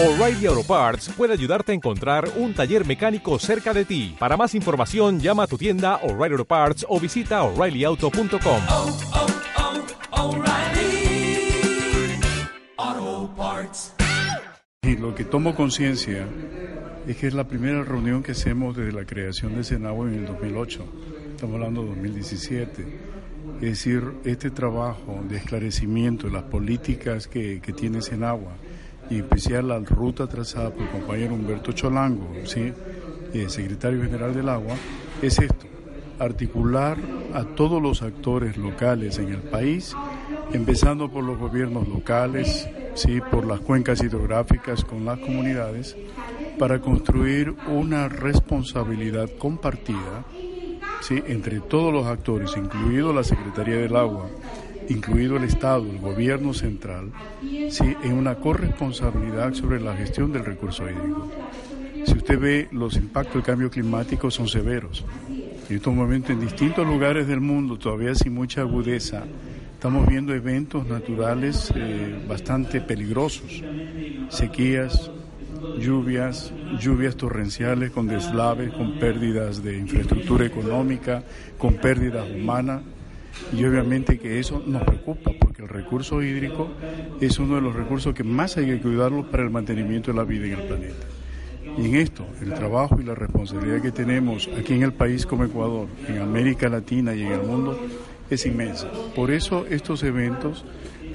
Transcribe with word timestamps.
O'Reilly 0.00 0.46
Auto 0.46 0.62
Parts 0.62 1.08
puede 1.08 1.32
ayudarte 1.32 1.72
a 1.72 1.74
encontrar 1.74 2.30
un 2.36 2.54
taller 2.54 2.86
mecánico 2.86 3.36
cerca 3.40 3.74
de 3.74 3.84
ti. 3.84 4.14
Para 4.16 4.36
más 4.36 4.54
información, 4.54 5.18
llama 5.18 5.42
a 5.42 5.46
tu 5.48 5.58
tienda 5.58 5.96
O'Reilly 6.04 6.34
Auto 6.34 6.44
Parts 6.44 6.86
o 6.88 7.00
visita 7.00 7.42
oreillyauto.com. 7.42 8.62
oh, 8.68 8.96
oh, 12.78 13.34
Parts. 13.36 13.92
Y 14.82 14.96
lo 14.96 15.16
que 15.16 15.24
tomo 15.24 15.56
conciencia 15.56 16.28
es 17.08 17.16
que 17.16 17.26
es 17.26 17.34
la 17.34 17.48
primera 17.48 17.82
reunión 17.82 18.22
que 18.22 18.30
hacemos 18.30 18.76
desde 18.76 18.92
la 18.92 19.04
creación 19.04 19.56
de 19.56 19.64
Senagua 19.64 20.06
en 20.06 20.14
el 20.14 20.26
2008. 20.26 20.84
Estamos 21.34 21.54
hablando 21.56 21.82
de 21.82 21.88
2017. 21.88 22.86
Es 23.56 23.60
decir, 23.60 24.04
este 24.24 24.52
trabajo 24.52 25.24
de 25.28 25.38
esclarecimiento 25.38 26.28
de 26.28 26.34
las 26.34 26.44
políticas 26.44 27.26
que, 27.26 27.60
que 27.60 27.72
tiene 27.72 28.00
Senagua 28.00 28.52
y 29.10 29.18
especial 29.18 29.68
la 29.68 29.78
ruta 29.78 30.26
trazada 30.26 30.70
por 30.70 30.82
el 30.82 30.90
compañero 30.90 31.34
Humberto 31.34 31.72
Cholango, 31.72 32.28
¿sí? 32.44 32.72
el 33.32 33.50
secretario 33.50 34.02
general 34.02 34.34
del 34.34 34.48
agua, 34.48 34.74
es 35.22 35.38
esto, 35.38 35.66
articular 36.18 36.98
a 37.34 37.44
todos 37.44 37.80
los 37.80 38.02
actores 38.02 38.56
locales 38.56 39.18
en 39.18 39.28
el 39.28 39.42
país, 39.42 39.94
empezando 40.52 41.10
por 41.10 41.24
los 41.24 41.38
gobiernos 41.38 41.88
locales, 41.88 42.68
¿sí? 42.94 43.20
por 43.30 43.46
las 43.46 43.60
cuencas 43.60 44.02
hidrográficas 44.02 44.84
con 44.84 45.04
las 45.04 45.18
comunidades, 45.18 45.96
para 46.58 46.80
construir 46.80 47.54
una 47.68 48.08
responsabilidad 48.08 49.30
compartida 49.38 50.24
¿sí? 51.00 51.22
entre 51.28 51.60
todos 51.60 51.92
los 51.92 52.06
actores, 52.06 52.56
incluido 52.56 53.12
la 53.12 53.22
Secretaría 53.22 53.76
del 53.76 53.94
Agua, 53.94 54.28
incluido 54.88 55.36
el 55.36 55.44
Estado, 55.44 55.84
el 55.84 55.98
gobierno 55.98 56.54
central, 56.54 57.12
¿sí? 57.70 57.96
en 58.02 58.12
una 58.12 58.36
corresponsabilidad 58.36 59.54
sobre 59.54 59.80
la 59.80 59.94
gestión 59.96 60.32
del 60.32 60.44
recurso 60.44 60.84
hídrico. 60.84 61.30
Si 62.04 62.12
usted 62.14 62.38
ve, 62.38 62.68
los 62.72 62.96
impactos 62.96 63.34
del 63.34 63.42
cambio 63.42 63.70
climático 63.70 64.30
son 64.30 64.48
severos. 64.48 65.04
En 65.68 65.76
estos 65.76 65.94
momentos, 65.94 66.30
en 66.30 66.40
distintos 66.40 66.86
lugares 66.86 67.26
del 67.26 67.40
mundo, 67.40 67.76
todavía 67.78 68.14
sin 68.14 68.32
mucha 68.32 68.62
agudeza, 68.62 69.24
estamos 69.74 70.06
viendo 70.06 70.34
eventos 70.34 70.86
naturales 70.86 71.70
eh, 71.76 72.24
bastante 72.26 72.80
peligrosos. 72.80 73.62
Sequías, 74.30 75.10
lluvias, 75.78 76.52
lluvias 76.80 77.16
torrenciales 77.16 77.90
con 77.90 78.06
deslaves, 78.06 78.72
con 78.72 78.98
pérdidas 78.98 79.62
de 79.62 79.78
infraestructura 79.78 80.46
económica, 80.46 81.22
con 81.58 81.74
pérdidas 81.74 82.26
humanas. 82.30 82.82
Y 83.52 83.64
obviamente 83.64 84.18
que 84.18 84.38
eso 84.38 84.62
nos 84.66 84.82
preocupa 84.82 85.32
porque 85.38 85.62
el 85.62 85.68
recurso 85.68 86.22
hídrico 86.22 86.68
es 87.20 87.38
uno 87.38 87.56
de 87.56 87.62
los 87.62 87.74
recursos 87.74 88.14
que 88.14 88.24
más 88.24 88.56
hay 88.56 88.66
que 88.66 88.80
cuidarlo 88.80 89.30
para 89.30 89.42
el 89.42 89.50
mantenimiento 89.50 90.10
de 90.10 90.16
la 90.16 90.24
vida 90.24 90.46
en 90.46 90.52
el 90.52 90.66
planeta. 90.66 91.06
Y 91.76 91.86
en 91.86 91.96
esto, 91.96 92.26
el 92.40 92.54
trabajo 92.54 93.00
y 93.00 93.04
la 93.04 93.14
responsabilidad 93.14 93.80
que 93.80 93.92
tenemos 93.92 94.48
aquí 94.58 94.74
en 94.74 94.82
el 94.82 94.92
país 94.92 95.26
como 95.26 95.44
Ecuador, 95.44 95.86
en 96.08 96.18
América 96.18 96.68
Latina 96.68 97.14
y 97.14 97.22
en 97.22 97.32
el 97.32 97.42
mundo, 97.42 97.78
es 98.30 98.46
inmensa. 98.46 98.90
Por 99.14 99.30
eso 99.30 99.64
estos 99.66 100.02
eventos, 100.02 100.64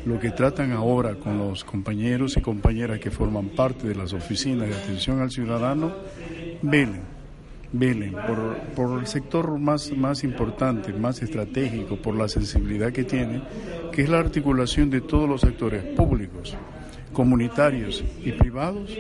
lo 0.06 0.20
que 0.20 0.32
tratan 0.32 0.72
ahora 0.72 1.16
con 1.16 1.38
los 1.38 1.64
compañeros 1.64 2.38
y 2.38 2.42
compañeras 2.42 3.00
que 3.00 3.12
forman 3.12 3.50
parte 3.50 3.88
de 3.88 3.96
las 3.96 4.14
oficinas 4.14 4.70
de 4.70 4.76
atención 4.76 5.22
al 5.22 5.32
ciudadano, 5.32 5.92
velen, 6.62 7.13
velen 7.74 8.14
por, 8.14 8.58
por 8.76 9.00
el 9.00 9.08
sector 9.08 9.60
más, 9.60 9.92
más 9.92 10.24
importante, 10.24 10.94
más 10.94 11.22
estratégico, 11.22 11.98
por 11.98 12.16
la 12.16 12.30
sensibilidad 12.30 12.94
que 12.94 13.04
tiene, 13.04 13.42
que 13.92 14.04
es 14.04 14.10
la 14.10 14.20
articulación 14.20 14.90
de 14.90 15.02
todos 15.02 15.28
los 15.28 15.42
sectores 15.42 15.84
públicos, 15.84 16.56
comunitarios 17.12 18.04
y 18.24 18.32
privados 18.32 18.96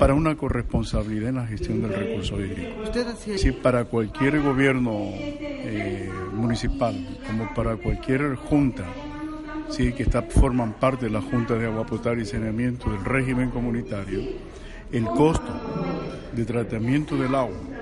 para 0.00 0.14
una 0.14 0.34
corresponsabilidad 0.34 1.28
en 1.28 1.34
la 1.36 1.46
gestión 1.46 1.82
del 1.82 1.92
recurso 1.92 2.40
hídrico. 2.40 2.74
Sí, 3.36 3.52
para 3.52 3.84
cualquier 3.84 4.40
gobierno 4.40 5.10
eh, 5.12 6.10
municipal, 6.32 6.94
como 7.26 7.52
para 7.54 7.76
cualquier 7.76 8.34
junta, 8.36 8.84
sí, 9.68 9.92
que 9.92 10.04
está, 10.04 10.22
forman 10.22 10.72
parte 10.74 11.06
de 11.06 11.12
la 11.12 11.20
Junta 11.20 11.54
de 11.54 11.66
Agua 11.66 11.84
Potable 11.84 12.22
y 12.22 12.26
Saneamiento 12.26 12.90
del 12.90 13.04
régimen 13.04 13.50
comunitario, 13.50 14.20
el 14.90 15.04
costo 15.04 15.52
de 16.34 16.44
tratamiento 16.44 17.16
del 17.16 17.34
agua 17.34 17.75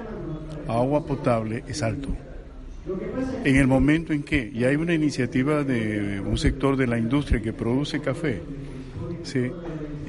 a 0.69 0.73
agua 0.75 1.05
potable 1.05 1.65
es 1.69 1.83
alto. 1.83 2.09
En 3.45 3.57
el 3.57 3.67
momento 3.67 4.13
en 4.13 4.23
que 4.23 4.51
ya 4.53 4.69
hay 4.69 4.77
una 4.77 4.93
iniciativa 4.93 5.65
de 5.65 6.21
un 6.21 6.37
sector 6.37 6.77
de 6.77 6.87
la 6.87 6.99
industria 6.99 7.41
que 7.41 7.53
produce 7.53 8.01
café, 8.01 8.43
¿sí? 9.23 9.51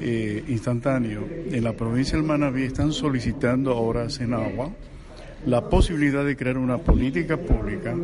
eh, 0.00 0.44
instantáneo, 0.48 1.26
en 1.50 1.64
la 1.64 1.72
provincia 1.72 2.16
del 2.18 2.26
Manabí 2.26 2.64
están 2.64 2.92
solicitando 2.92 3.72
ahora 3.72 4.06
en 4.20 4.34
agua 4.34 4.70
la 5.46 5.68
posibilidad 5.68 6.24
de 6.24 6.36
crear 6.36 6.58
una 6.58 6.78
política 6.78 7.36
pública 7.36 7.94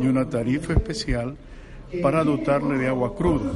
y 0.00 0.06
una 0.06 0.28
tarifa 0.28 0.74
especial 0.74 1.36
para 2.02 2.22
dotarle 2.22 2.78
de 2.78 2.86
agua 2.86 3.16
cruda 3.16 3.52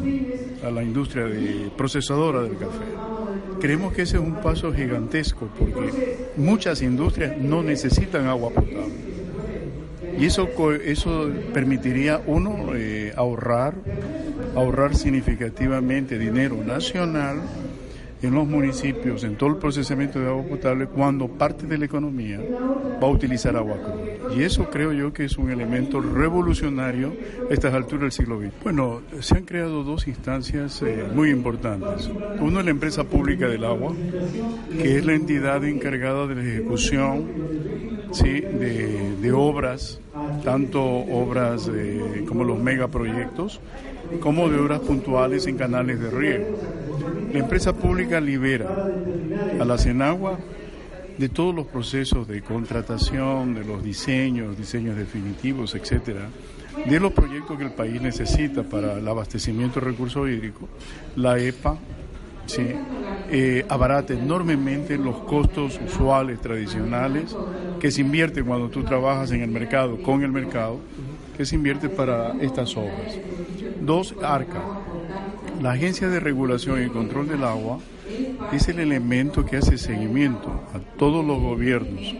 a 0.64 0.70
la 0.70 0.82
industria 0.82 1.24
de 1.26 1.70
procesadora 1.76 2.42
del 2.42 2.56
café. 2.56 2.84
Creemos 3.64 3.94
que 3.94 4.02
ese 4.02 4.18
es 4.18 4.22
un 4.22 4.34
paso 4.42 4.74
gigantesco 4.74 5.48
porque 5.58 6.28
muchas 6.36 6.82
industrias 6.82 7.38
no 7.38 7.62
necesitan 7.62 8.26
agua 8.26 8.50
potable. 8.50 8.92
Y 10.18 10.26
eso, 10.26 10.50
eso 10.84 11.30
permitiría, 11.54 12.20
uno, 12.26 12.74
eh, 12.74 13.14
ahorrar, 13.16 13.72
ahorrar 14.54 14.94
significativamente 14.94 16.18
dinero 16.18 16.56
nacional 16.62 17.40
en 18.24 18.34
los 18.34 18.46
municipios, 18.46 19.24
en 19.24 19.36
todo 19.36 19.50
el 19.50 19.56
procesamiento 19.56 20.18
de 20.18 20.28
agua 20.28 20.44
potable, 20.44 20.86
cuando 20.86 21.28
parte 21.28 21.66
de 21.66 21.78
la 21.78 21.84
economía 21.84 22.40
va 23.02 23.06
a 23.06 23.10
utilizar 23.10 23.56
agua 23.56 23.76
cruda. 23.76 24.34
Y 24.36 24.42
eso 24.42 24.68
creo 24.70 24.92
yo 24.92 25.12
que 25.12 25.24
es 25.24 25.36
un 25.36 25.50
elemento 25.50 26.00
revolucionario 26.00 27.12
a 27.48 27.52
estas 27.52 27.74
alturas 27.74 28.02
del 28.02 28.12
siglo 28.12 28.40
XX. 28.40 28.52
Bueno, 28.62 29.02
se 29.20 29.36
han 29.36 29.44
creado 29.44 29.84
dos 29.84 30.06
instancias 30.08 30.82
eh, 30.82 31.04
muy 31.14 31.30
importantes. 31.30 32.10
Uno 32.40 32.60
es 32.60 32.64
la 32.64 32.70
empresa 32.70 33.04
pública 33.04 33.48
del 33.48 33.64
agua, 33.64 33.92
que 34.80 34.98
es 34.98 35.04
la 35.04 35.14
entidad 35.14 35.64
encargada 35.64 36.26
de 36.26 36.34
la 36.34 36.42
ejecución 36.42 37.24
de 38.22 39.32
obras, 39.32 40.00
tanto 40.44 40.82
obras 40.82 41.70
eh, 41.74 42.24
como 42.26 42.44
los 42.44 42.58
megaproyectos, 42.58 43.60
como 44.20 44.48
de 44.48 44.58
obras 44.58 44.80
puntuales 44.80 45.46
en 45.46 45.56
canales 45.56 46.00
de 46.00 46.10
riego. 46.10 46.58
La 47.32 47.38
empresa 47.38 47.74
pública 47.74 48.20
libera 48.20 48.68
a 49.60 49.64
la 49.64 49.78
Senagua 49.78 50.38
de 51.18 51.28
todos 51.28 51.54
los 51.54 51.66
procesos 51.66 52.26
de 52.26 52.42
contratación, 52.42 53.54
de 53.54 53.64
los 53.64 53.82
diseños, 53.82 54.56
diseños 54.56 54.96
definitivos, 54.96 55.74
etcétera, 55.74 56.28
de 56.86 57.00
los 57.00 57.12
proyectos 57.12 57.56
que 57.56 57.64
el 57.64 57.72
país 57.72 58.00
necesita 58.00 58.62
para 58.62 58.94
el 58.94 59.06
abastecimiento 59.06 59.80
de 59.80 59.86
recursos 59.86 60.28
hídricos. 60.28 60.68
La 61.16 61.38
EPA 61.38 61.78
eh, 63.30 63.64
abarata 63.68 64.12
enormemente 64.12 64.98
los 64.98 65.16
costos 65.20 65.80
usuales, 65.84 66.40
tradicionales, 66.40 67.34
que 67.80 67.90
se 67.90 68.02
invierte 68.02 68.42
cuando 68.42 68.68
tú 68.68 68.82
trabajas 68.82 69.30
en 69.30 69.42
el 69.42 69.50
mercado, 69.50 70.00
con 70.02 70.22
el 70.22 70.30
mercado, 70.30 70.78
que 71.36 71.44
se 71.46 71.56
invierte 71.56 71.88
para 71.88 72.34
estas 72.40 72.76
obras. 72.76 73.18
Dos, 73.80 74.14
ARCA. 74.22 74.62
La 75.60 75.72
Agencia 75.72 76.08
de 76.08 76.20
Regulación 76.20 76.84
y 76.84 76.88
Control 76.88 77.28
del 77.28 77.44
Agua 77.44 77.78
es 78.52 78.68
el 78.68 78.80
elemento 78.80 79.44
que 79.44 79.56
hace 79.56 79.78
seguimiento 79.78 80.50
a 80.74 80.78
todos 80.98 81.24
los 81.24 81.40
gobiernos 81.40 82.14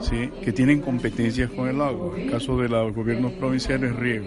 ¿sí? 0.00 0.30
que 0.42 0.52
tienen 0.52 0.80
competencias 0.80 1.50
con 1.50 1.68
el 1.68 1.80
agua. 1.80 2.16
En 2.16 2.22
el 2.24 2.30
caso 2.30 2.56
de 2.58 2.68
los 2.68 2.94
gobiernos 2.94 3.32
provinciales, 3.32 3.94
riego. 3.96 4.26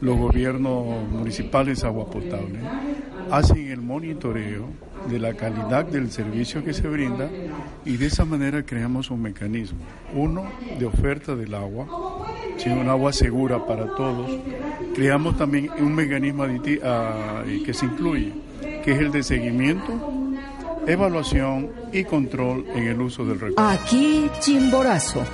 Los 0.00 0.18
gobiernos 0.18 1.08
municipales, 1.10 1.84
agua 1.84 2.10
potable. 2.10 2.58
Hacen 3.30 3.70
el 3.70 3.80
monitoreo 3.80 4.68
de 5.08 5.18
la 5.18 5.34
calidad 5.34 5.84
del 5.84 6.10
servicio 6.10 6.64
que 6.64 6.72
se 6.72 6.88
brinda 6.88 7.28
y 7.84 7.96
de 7.96 8.06
esa 8.06 8.24
manera 8.24 8.64
creamos 8.64 9.10
un 9.10 9.22
mecanismo. 9.22 9.80
Uno, 10.14 10.44
de 10.78 10.86
oferta 10.86 11.36
del 11.36 11.54
agua, 11.54 11.86
¿sí? 12.56 12.70
un 12.70 12.88
agua 12.88 13.12
segura 13.12 13.64
para 13.64 13.86
todos. 13.94 14.30
Creamos 14.94 15.36
también 15.36 15.70
un 15.78 15.94
mecanismo 15.94 16.44
ah, 16.82 17.42
que 17.64 17.74
se 17.74 17.86
incluye, 17.86 18.32
que 18.84 18.92
es 18.92 18.98
el 19.00 19.10
de 19.10 19.22
seguimiento, 19.22 19.92
evaluación 20.86 21.70
y 21.92 22.04
control 22.04 22.66
en 22.74 22.88
el 22.88 23.00
uso 23.00 23.24
del 23.24 23.40
recurso. 23.40 23.68
Aquí 23.68 24.30
Chimborazo. 24.40 25.24